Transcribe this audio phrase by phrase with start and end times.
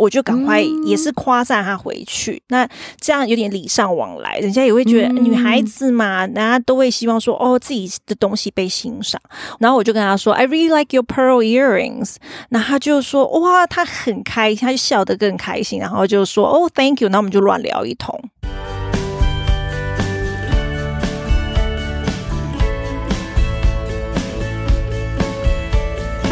[0.00, 2.68] 我就赶快也是夸赞他回去，嗯、那
[2.98, 9.20] 这样有点礼尚往来，人家也会觉得、嗯、女孩子嘛，大家都会希望说哦，自己的东西被欣赏。
[9.58, 12.16] 然后我就跟他说，I really like your pearl earrings。
[12.48, 17.10] 那他就说哇，他很开心，他就笑得更开心，然后就说哦，Thank you。
[17.10, 18.18] 那我们就乱聊一通。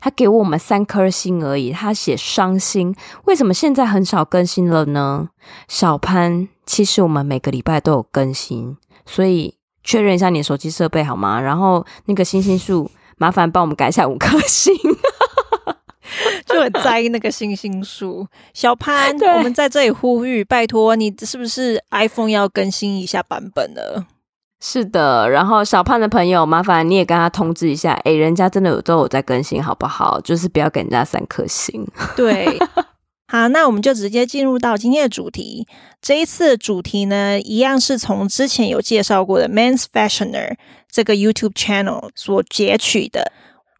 [0.00, 5.28] 他给我们三颗星而已，他写伤心，为什么现在很少更新了呢？
[5.68, 11.40] 小潘，其实我们每个礼拜都有更新，所以确认一下你的手机设备好吗？
[11.40, 14.74] 然后那个星星数，麻烦帮我们改一下五颗星，
[16.46, 18.26] 就很在意那个星星数。
[18.52, 24.06] 小潘，我们在这里呼吁，拜托你，是不是 iPhone 要更新一下版本了？
[24.62, 30.20] 是的，然后小胖的朋友，麻烦你也跟他通知一下，诶，人家真的有都有在更新，好不好？
[30.20, 31.86] 就是不要给人家三颗星。
[32.14, 32.58] 对，
[33.26, 35.66] 好，那我们就直接进入到今天的主题。
[36.02, 40.56] 这一次的主题呢，一样是从之前有介绍过的 Men's Fashioner
[40.90, 43.32] 这个 YouTube channel 所截取的。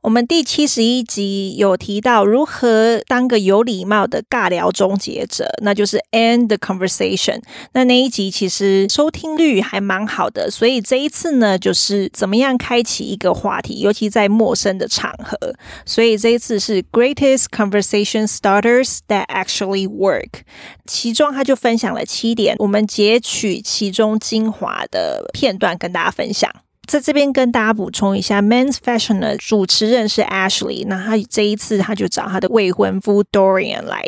[0.02, 7.42] 我们第七十一集有提到如何当个有礼貌的尬聊终结者，那就是 end the conversation。
[7.74, 15.36] 那那一集其实收听率还蛮好的，所以这一次呢，就是怎么样开启一个话题，尤其在陌生的场合。
[15.84, 20.40] 所以这一次是 greatest conversation starters that actually work。
[20.86, 26.50] 其中他就分享了七点，我们截取其中精华的片段跟大家分享。
[26.89, 34.03] 在这边跟大家补充一下，Men's Fashion 的主持人是 Ashley，那他这一次他就找他的未婚夫 Dorian 来，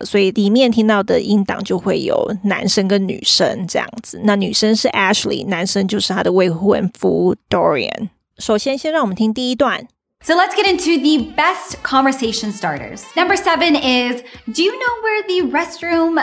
[0.00, 4.22] 所以里面听到的音档就会有男生跟女生这样子。
[4.24, 8.08] 那女生是 Ashley，男生就是他的未婚夫 Dorian。
[8.38, 9.86] 首先，先让我们听第一段。
[10.22, 13.02] So let's get into the best conversation starters.
[13.14, 16.18] Number seven is, do you know where the restroom,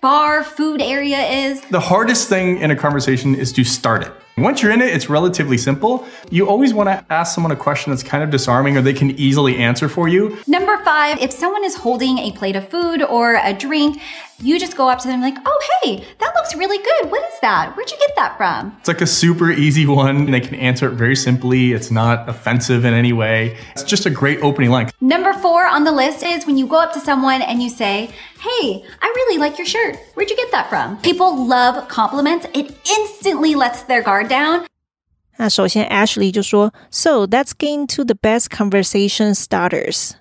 [0.00, 1.60] bar, food area is?
[1.70, 4.12] The hardest thing in a conversation is to start it.
[4.37, 6.05] Once you're in it, it's relatively simple.
[6.29, 9.11] You always want to ask someone a question that's kind of disarming or they can
[9.11, 10.37] easily answer for you.
[10.47, 13.99] Number five, if someone is holding a plate of food or a drink,
[14.40, 17.10] you just go up to them like, oh, hey, that looks really good.
[17.10, 17.76] What is that?
[17.76, 18.76] Where'd you get that from?
[18.80, 20.16] It's like a super easy one.
[20.16, 21.72] And they can answer it very simply.
[21.72, 23.56] It's not offensive in any way.
[23.72, 24.90] It's just a great opening line.
[25.00, 28.10] Number four on the list is when you go up to someone and you say,
[28.40, 29.96] hey, I really like your shirt.
[30.14, 30.98] Where'd you get that from?
[30.98, 32.46] People love compliments.
[32.54, 34.66] It instantly lets their guard down.
[35.38, 40.12] 那首先，Ashley 就说：“So let's get into the best conversation starters。”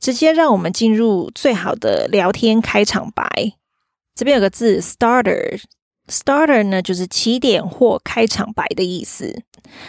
[0.00, 3.24] 直接让我们进入最好的聊天开场白。
[4.18, 9.42] 这边有个字 starter，starter 呢就是起点或开场白的意思。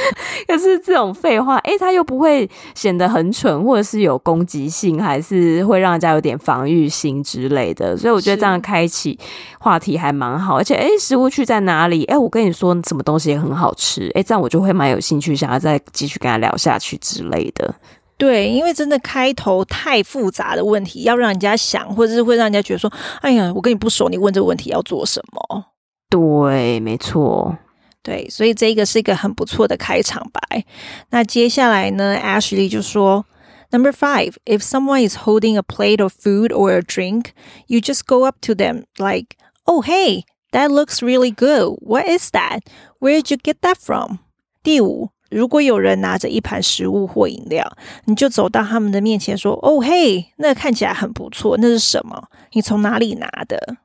[0.46, 7.96] 可是这种废话，哎，他又不会显得很蠢，或者是有攻击性，还是会让人家有点防御心之类的。
[7.96, 9.18] 所以我觉得这样开启
[9.58, 12.04] 话题还蛮好，而且哎，食物区在哪里？
[12.04, 17.74] 哎，我跟你说什么东西也很好吃，哎，这样我就会蛮有兴趣，想要再继续跟他聊下去之类的。
[18.16, 25.66] 对，因为真的开头太复杂的问题，要让人家想，或者是会让人家觉得说，哎呀，我跟你不熟，你问这个问题要做什么？
[26.10, 27.56] 对，没错。
[28.02, 30.64] 对，所以这个是一个很不错的开场白。
[31.10, 33.26] 那接下来呢，Ashley 就说
[33.70, 37.32] ，Number five, if someone is holding a plate of food or a drink,
[37.66, 40.22] you just go up to them like, oh, hey,
[40.52, 41.76] that looks really good.
[41.80, 42.60] What is that?
[43.00, 44.20] Where did you get that from?
[44.62, 45.10] 第五。
[45.30, 52.28] 如果有人拿着一盘食物或饮料，你就走到他们的面前说：“哦，嘿，那看起来很不错，那是什么？
[52.52, 53.76] 你从哪里拿的？”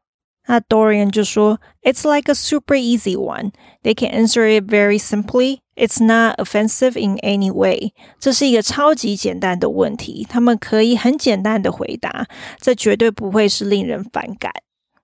[0.46, 3.52] 那 Dorian 就说：“It's like a super easy one.
[3.82, 5.58] They can answer it very simply.
[5.76, 12.26] It's not offensive in any way.” 这是一个超级简单的问题，他们可以很简单的回答，
[12.58, 14.50] 这绝对不会是令人反感。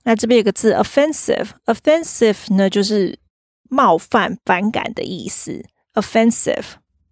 [0.05, 3.19] 那这边有个字 “offensive”，“offensive” 呢就是
[3.69, 5.62] 冒犯、反感的意思。
[5.94, 6.64] offensive,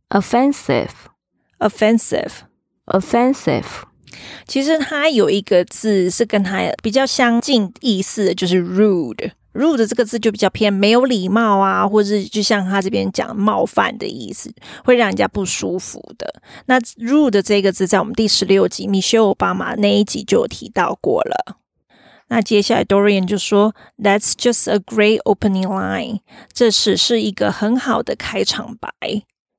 [0.08, 0.90] offensive,
[1.58, 2.32] offensive,
[2.86, 3.66] offensive。
[4.47, 9.31] 其实它有一个字是跟它比较相近意思，就是 rude。
[9.53, 14.53] rude 这个字就比较偏没有礼貌啊，或者是就像他这边讲冒犯的意思，
[14.83, 16.41] 会让人家不舒服的。
[16.67, 21.57] 那 rude 这个字在我们第十六集 Michelle Obama 那一集就有提到过了。
[22.27, 26.19] 那接下来，Dorian 就说：“That's just a great opening line。”
[26.53, 28.91] 这是是一个很好的开场白，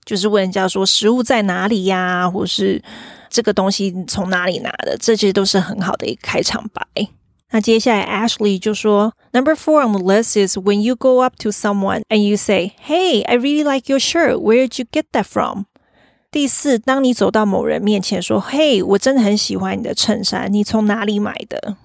[0.04, 2.80] 就是问人家说食物在哪里呀，或是
[3.30, 6.86] 这个东西从哪里拿的，这些都是很好的一个开场白。
[7.50, 12.72] 那接下来，Ashley 就说：“Number four on the list is when you go up to someone and you say,
[12.86, 14.36] ‘Hey, I really like your shirt.
[14.38, 15.64] Where did you get that from?’”
[16.30, 21.78] 第四，当你走到某人面前说：“嘿，我真的很喜欢你的衬衫，你从哪里买的？”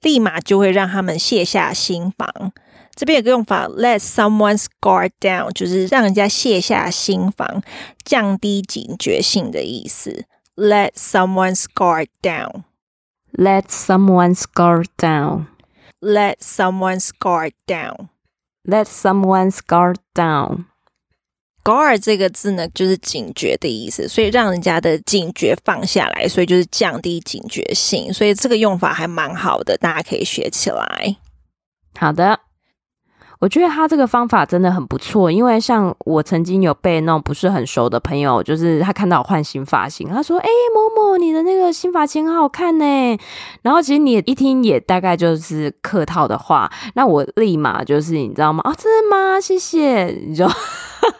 [0.00, 2.52] 立马就会让他们卸下心防。
[2.94, 7.62] 这边有个用法，let someone's guard down，就是让人家卸下心防，
[8.04, 10.26] 降低警觉性的意思。
[10.54, 12.64] Let someone's guard down.
[13.32, 15.46] Let someone's guard down.
[16.00, 18.10] Let someone's guard down.
[18.67, 20.65] Let someone's guard down.
[21.63, 31.15] Guard 这个字呢，就是警觉的意思，所以让人家的警觉放下来，所以就是降低警觉性，所以这个用法还蛮好的，大家可以学起来。
[31.97, 32.46] 好的。
[33.39, 43.17] 我觉得他这个方法真的很不错，因为像我曾经有被那种不是很熟的朋友，就是他看到我换新发型，他说：“哎、欸，某某，你的那个新发型很好看呢。”
[43.61, 48.61] 然后其实你一听也大概就是客套的话，那我立马就是你知道吗？
[48.65, 49.39] 啊、哦，真的吗？
[49.39, 50.49] 谢谢，你就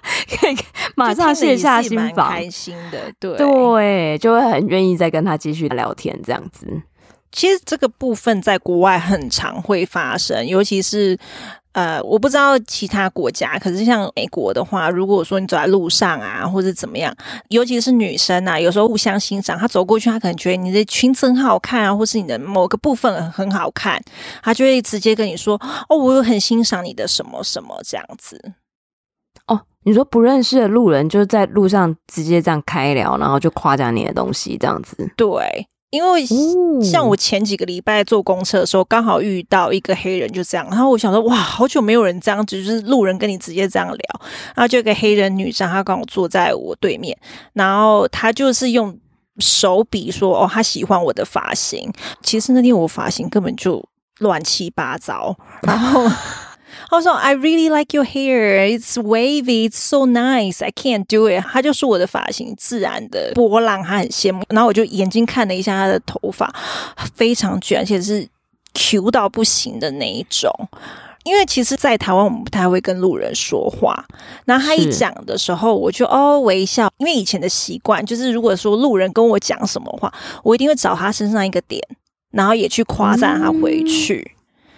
[0.97, 6.81] 马上卸下心防，开心的，对对，就会很愿意再跟他继续聊天这样子。
[7.31, 11.19] 其实这个部分在国外很常会发生，尤其是。
[11.77, 17.15] 呃，我不知道其他国家，可是像美国的话，如果说你走在路上啊，或者怎么样，
[17.49, 24.01] 尤其是女生啊，有时候互相欣赏，她走过去，她可能觉得你的裙子很好看啊，或是你的某个部分很好看，
[24.41, 25.53] 她就会直接跟你说
[25.87, 28.53] ：“哦，我有很欣赏你的什么什么这样子。”
[29.45, 35.67] 哦，你说不认识的路人就是在路上直接这样开聊，然后就夸奖你的东西这样子，对。
[35.89, 36.25] 因为
[36.83, 40.67] 像我前几个礼拜坐公车的时候，刚好遇到一个黑人，就这样。
[40.69, 44.21] 然后我想说，哇，好久没有人这样子，就是路人跟你直接这样聊。
[44.55, 47.17] 然后就一个黑人女生，她刚好坐在我对面，
[47.53, 48.97] 然后她就是用
[49.39, 51.91] 手比说，哦，她喜欢我的发型。
[52.21, 53.83] 其实那天我发型根本就
[54.19, 56.05] 乱七八糟，然后。
[56.89, 58.77] 他说：“I really like your hair.
[58.77, 59.69] It's wavy.
[59.69, 60.63] It's so nice.
[60.63, 64.43] I can't do it.” 他就说我的发型自然的波浪，他很羡慕。
[64.49, 66.53] 然后我就眼睛看了一下他的头发，
[67.15, 68.27] 非常卷，而且是
[68.73, 70.51] Q 到不行的那一种。
[71.23, 74.01] 因为其实，在台湾我们不太会跟路人说话。
[74.45, 76.89] 然后他一讲的时候，我就哦微笑。
[76.99, 81.81] 因为以前的习惯就是，如果说路人跟我讲什么话，我一定会找他身上一个点，
[82.31, 84.31] 然后也去夸赞他回去。
[84.31, 84.36] 嗯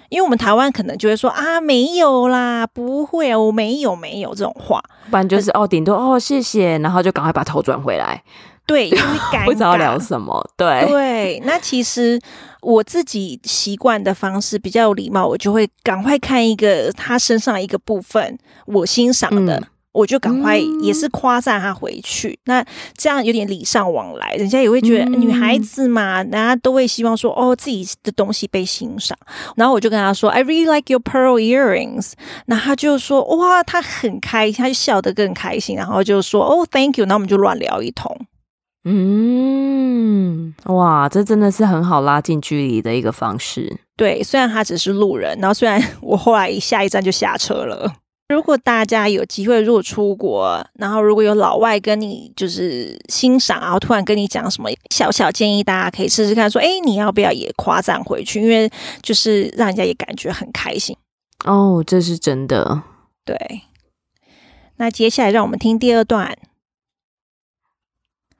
[0.09, 8.21] 因为我们台湾可能就会说啊，没有啦，不会啊，我没有没有这种话，不然就是哦，顶多哦谢谢，然后就赶快把头转回来。
[8.65, 8.99] 对，因为
[9.31, 10.47] 尴尬，不知道聊什么。
[10.55, 12.19] 对对，那其实
[12.61, 19.57] 我自己习惯的方式比较有礼貌，我就会赶快看一个他身上一个部分我欣赏的。
[19.57, 19.63] 嗯
[19.99, 22.65] 我就赶快也是夸赞他回去，嗯、那
[22.95, 29.17] 这样有点礼尚往来，人家也会觉得女孩子嘛，大家、嗯、都会希望说哦自己的东西被欣赏。
[29.57, 32.13] 然后我就跟他说，I really like your pearl earrings。
[32.45, 37.05] 那他就说哇，他很开心，他就笑得更开心，然后就说哦，Thank you。
[37.05, 38.15] 那我们就乱聊一通。
[38.85, 43.77] 嗯，哇，这真的是很好拉近距离的一个方式。
[43.97, 47.91] 对，虽然他只是路人，然后虽然我后来一下一站就下车了。
[48.29, 58.39] 如果大家有机会，如果出国，然后如果有老外跟你就是欣赏，然后突然跟你讲什么小小建议，大家可以试试看，说，哎，你要不要也夸赞回去？
[58.39, 58.69] 因为
[59.01, 60.95] 就是让人家也感觉很开心。
[61.43, 62.83] 哦，这是真的。
[63.25, 63.35] 对。
[64.77, 66.37] 那接下来让我们听第二段。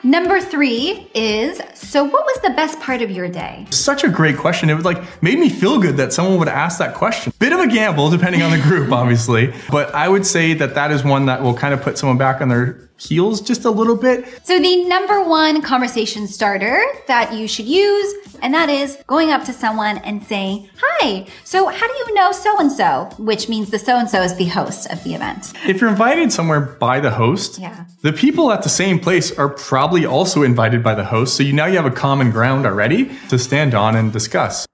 [0.03, 3.65] Number three is So, what was the best part of your day?
[3.69, 4.69] Such a great question.
[4.69, 7.33] It was like made me feel good that someone would ask that question.
[7.37, 9.53] Bit of a gamble, depending on the group, obviously.
[9.69, 12.39] But I would say that that is one that will kind of put someone back
[12.39, 14.24] on their heels just a little bit.
[14.44, 19.44] So, the number one conversation starter that you should use, and that is going up
[19.44, 23.08] to someone and saying, Hi, so how do you know so and so?
[23.18, 25.52] Which means the so and so is the host of the event.
[25.66, 27.84] If you're invited somewhere by the host, yeah.
[28.02, 31.36] the people at the same place are probably also invited by the host.
[31.36, 34.66] So, you now you have a common ground already to stand on and discuss.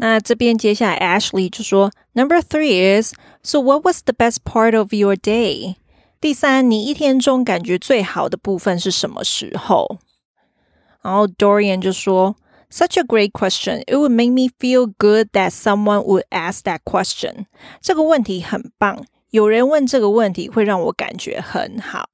[0.00, 5.74] 那这边接下来 Ashley 就说，Number three is so what was the best part of your day？
[6.22, 9.98] 第三，你一天中感觉最好的部分是什么时候？
[11.02, 12.34] 然后 Dorian 就说，
[12.70, 13.82] Such a great question.
[13.86, 17.46] It would make me feel good that someone would ask that question.
[17.80, 22.08] 这个问题很棒，有人问这个问题会让我感觉很好。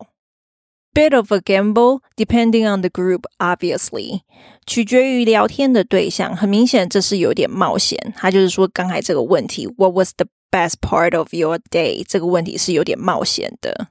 [0.93, 4.21] Bit of a gamble, depending on the group, obviously.
[4.65, 8.15] 取决于聊天的对象，很明显这是有点冒险。
[8.17, 12.05] 他就是说刚才这个问题，What was the best part of your day？
[12.07, 13.89] 这个问题是有点冒险的。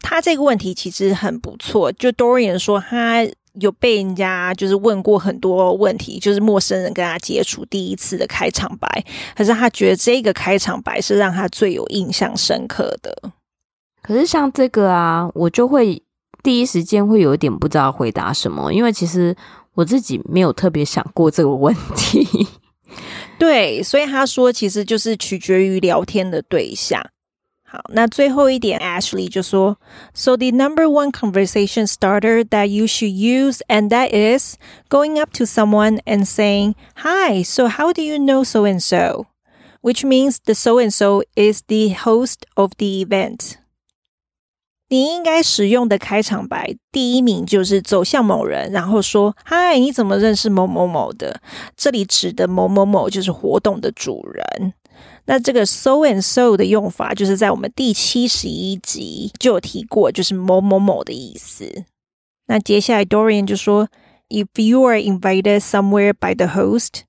[0.00, 1.92] 他这个问题其实很不错。
[1.92, 3.24] 就 Dorian 说，他
[3.60, 9.04] 有被人家就是问过很多问题，就是陌生人跟他接触第一次的开场白，
[9.36, 13.30] 可是他觉得这个开场白是让他最有印象深刻的。
[14.10, 16.02] 可是像这个啊，我就会
[16.42, 19.36] 第一时间会有一点不知道回答什么，因为其实
[19.74, 22.48] 我自己没有特别想过这个问题。
[23.38, 27.00] 对，所以他说其实就是取决于聊天的对象。
[27.62, 29.78] 好，那最后一点，Ashley 就说
[30.12, 34.56] ：“So the number one conversation starter that you should use, and that is
[34.88, 39.26] going up to someone and saying, ‘Hi, so how do you know so and so?’
[39.82, 43.59] Which means the so and so is the host of the event.”
[44.90, 51.40] 你应该使用的开场白，第一名就是走向某人，然后说：“嗨，你怎么认识某某某的？”
[51.76, 54.74] 这里指的某某某就是活动的主人。
[55.26, 61.84] 那这个 so and so 的用法，就是在我们第七十一集就有提过，就是某某某的意思。
[62.48, 63.88] 那接下来 Dorian 就说
[64.28, 67.02] ：“If you are invited somewhere by the host,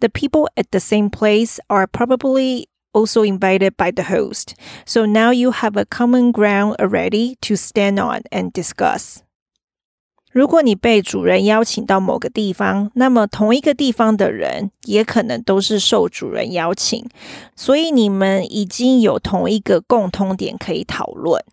[0.00, 2.68] the people at the same place are probably……
[2.95, 4.53] Also invited by the host,
[4.85, 9.21] so now you have a common ground already to stand on and discuss.
[10.31, 17.09] 如果你被主人邀请到某个地方，那么同一个地方的人也可能都是受主人邀请，
[17.55, 21.43] 所以你们已经有同一个共通点可以讨论。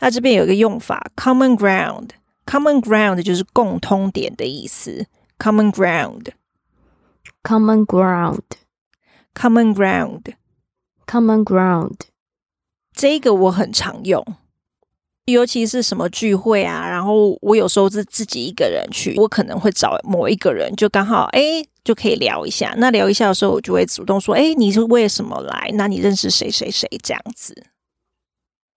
[0.00, 2.12] 那这边有一个用法，common ground。
[2.46, 5.04] Common ground 就是共通点的意思。
[5.38, 9.74] Common ground，common ground，common
[11.13, 11.97] Common ground。
[12.91, 14.25] 这个我很常用，
[15.25, 22.73] 尤其是什么聚会啊，然后我有时候是自己一个人去，我可能会找某一个人，就刚好哎就可以聊一下。
[22.77, 25.69] 那聊一下的时候，我就会主动说：“哎，你是为什么来？
[25.75, 27.63] 那你认识谁谁谁？”这样子。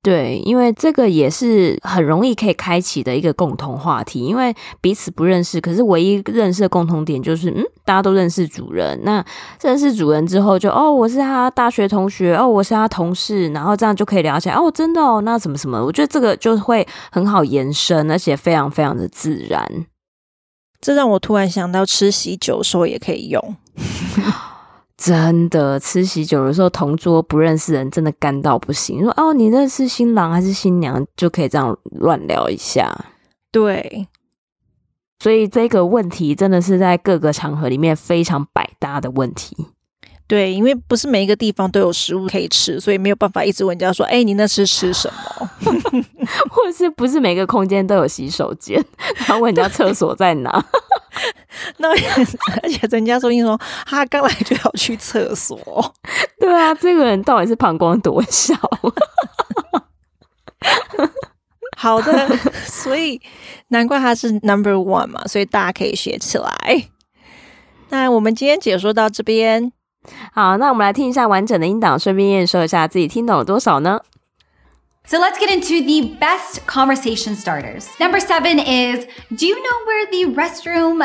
[0.02, 9.00] 对，因为这个也是很容易可以开启的一个共同话题，因为彼此不认识，可是唯一认识的共同点就是，嗯，大家都认识主人。
[9.02, 9.24] 那
[9.62, 14.54] 认识主人之后就，就哦，我是他大学同学，哦，我是他同事，然后这样就可以聊起来。
[14.54, 19.86] 哦，真的哦，那什么什么，我觉得这个就会很好延伸，而且非常非常的自然。
[20.80, 23.56] 这让我突然想到，吃喜酒的时候也可以用。
[24.96, 29.02] 真的吃喜酒的时候，同桌不认识人，真的干到不行。
[29.02, 33.04] 说哦，你认识新郎还是新娘，就可以这样乱聊一下。
[33.52, 34.08] 对，
[35.18, 39.68] 所以这个问题真的是在各个场合里面非常百搭的问题。
[40.26, 45.48] 对，因为不是每一个地方都有食物可以吃，所以没有办法一直问人家说：“哎，你那是吃什么？”
[46.50, 48.84] 或者是不是每个空间都有洗手间？
[49.28, 50.50] 然后问人家厕所在哪？
[51.94, 55.94] 那而且人家说你说他刚来就要去厕所，
[56.40, 58.54] 对啊，这个人到底是膀胱多小？
[61.76, 63.20] 好的，所以
[63.68, 66.88] 难怪他是 number one 嘛，所以大家可以学起来。
[67.90, 69.72] 那我们今天解说到这边。
[70.32, 74.00] 好，那我们来听一下完整的音档，顺便验收一下自己听懂了多少呢
[75.04, 77.86] ？So let's get into the best conversation starters.
[78.00, 81.04] Number seven is Do you know where the restroom,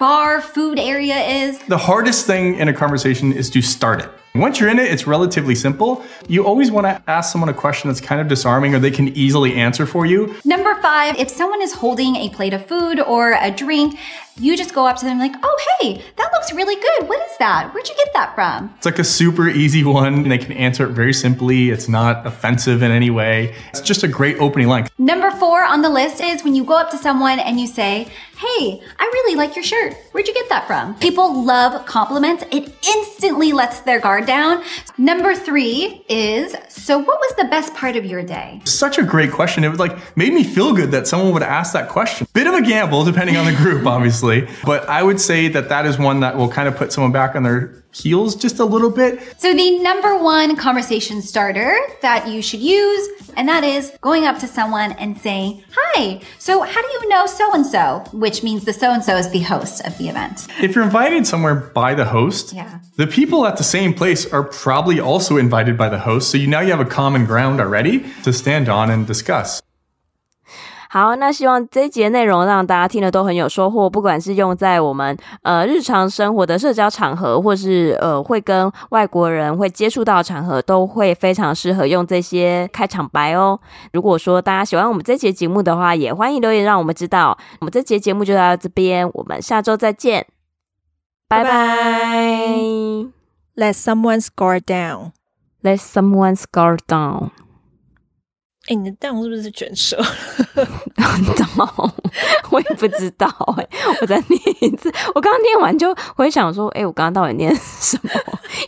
[0.00, 1.58] bar, food area is?
[1.68, 4.10] The hardest thing in a conversation is to start it.
[4.34, 6.04] Once you're in it, it's relatively simple.
[6.28, 9.08] You always want to ask someone a question that's kind of disarming or they can
[9.08, 10.36] easily answer for you.
[10.44, 13.98] Number five, if someone is holding a plate of food or a drink,
[14.36, 17.08] you just go up to them like, oh, hey, that looks really good.
[17.08, 17.74] What is that?
[17.74, 18.72] Where'd you get that from?
[18.76, 20.14] It's like a super easy one.
[20.14, 21.70] and They can answer it very simply.
[21.70, 23.54] It's not offensive in any way.
[23.70, 24.86] It's just a great opening line.
[24.96, 28.04] Number four on the list is when you go up to someone and you say,
[28.38, 29.94] hey, I really like your shirt.
[30.12, 30.94] Where'd you get that from?
[31.00, 32.42] People love compliments.
[32.50, 34.62] It instantly lets their guard down.
[34.98, 38.60] Number three is, so what was the best part of your day?
[38.64, 39.64] Such a great question.
[39.64, 42.26] It was like made me feel good that someone would ask that question.
[42.32, 45.86] Bit of a gamble depending on the group, obviously, but I would say that that
[45.86, 48.90] is one that will kind of put someone back on their heels just a little
[48.90, 49.40] bit.
[49.40, 54.38] So the number one conversation starter that you should use, and that is going up
[54.40, 58.04] to someone and saying, hi, so how do you know so-and-so?
[58.12, 60.46] Which means the so-and-so is the host of the event.
[60.62, 62.80] If you're invited somewhere by the host, yeah.
[62.96, 66.30] the people at the same place are probably also invited by the host.
[66.30, 69.60] So you now you have a common ground already to stand on and discuss.
[70.92, 83.60] 好，那希望这一节内容让大家听了都很有收获，不管是用在我们呃日常生活的社交场合，或是呃会跟外国人会接触到的场合，都会非常适合用这些开场白哦。
[83.92, 87.38] 如果说大家喜欢我们这节节目的话，也欢迎留言让我们知道。
[87.60, 90.26] 我们这节节目就到这边，我们下周再见，
[91.28, 92.48] 拜拜。
[93.54, 95.12] Let someone's guard down.
[95.62, 97.30] Let someone's guard down.
[98.70, 100.00] 哎，你的蛋黄是不是卷舌
[101.34, 101.92] 怎么
[102.50, 103.26] 我也不知道
[103.58, 103.68] 哎、
[104.00, 104.88] 我再念一次。
[105.12, 108.10] 我刚刚念完就我想说，哎、我刚刚到底念什么？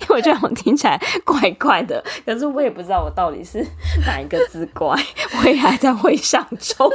[0.01, 3.65] 因为我觉得我听起来怪怪的，可是我也不知道我到底是
[4.05, 5.01] 哪一个字怪，
[5.39, 6.91] 我也还在回想中。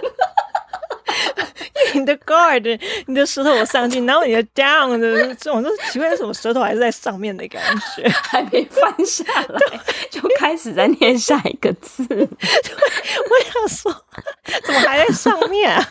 [1.98, 7.62] 你的 guard，你的舌头我上去，然后你的 down 的这种，就是 奇怪，为什么舌头还是在上面的感
[7.96, 9.80] 觉， 还没翻下来，
[10.10, 12.04] 就开始在念下一个字。
[12.10, 12.28] 我
[13.52, 14.06] 想说，
[14.64, 15.86] 怎么还在上面啊？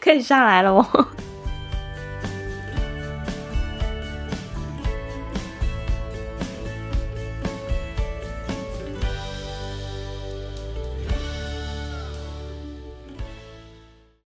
[0.00, 1.08] 可以下来了哦。